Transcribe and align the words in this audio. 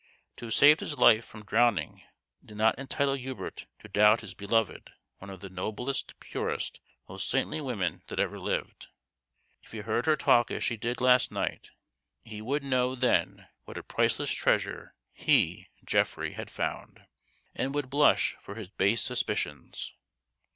To 0.37 0.45
have 0.45 0.55
saved 0.55 0.79
his 0.79 0.97
life 0.97 1.23
from 1.25 1.45
drowning 1.45 2.01
did 2.43 2.57
not 2.57 2.79
entitle 2.79 3.13
Hubert 3.13 3.67
to 3.83 3.87
doubt 3.87 4.21
his" 4.21 4.33
beloved 4.33 4.89
one 5.19 5.29
of 5.29 5.41
the 5.41 5.47
noblest, 5.51 6.19
purest, 6.19 6.79
most 7.07 7.29
saintly 7.29 7.61
women 7.61 8.01
that 8.07 8.19
ever 8.19 8.39
lived. 8.39 8.87
If 9.61 9.73
he 9.73 9.81
heard 9.81 10.07
her 10.07 10.15
talk 10.15 10.49
as 10.49 10.63
she 10.63 10.75
did 10.75 11.01
last 11.01 11.29
night, 11.31 11.69
he 12.23 12.41
would 12.41 12.63
know 12.63 12.95
then 12.95 13.47
what 13.65 13.77
a 13.77 13.83
priceless 13.83 14.31
treasure 14.31 14.95
he 15.13 15.67
(Geoffrey) 15.85 16.33
had 16.33 16.49
found, 16.49 16.95
i8o 16.97 16.97
THE 16.97 16.97
GHOST 16.97 16.97
OF 16.97 17.03
THE 17.03 17.03
PAST. 17.03 17.53
and 17.63 17.75
would 17.75 17.89
blush 17.91 18.35
for 18.41 18.55
his 18.55 18.69
base 18.69 19.03
suspicions. 19.03 19.93